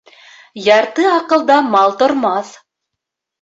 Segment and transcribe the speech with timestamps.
[0.67, 2.51] Ярты аҡылда мал тормаҫ.